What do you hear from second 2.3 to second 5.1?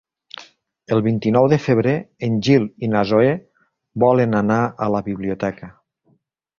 Gil i na Zoè volen anar a la